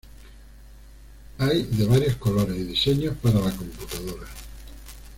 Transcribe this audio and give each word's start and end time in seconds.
Hay 1.37 1.61
de 1.61 1.85
varios 1.85 2.15
colores 2.15 2.57
y 2.57 2.63
diseños 2.63 3.15
para 3.21 3.39
la 3.39 3.51
computadora.h 3.55 4.29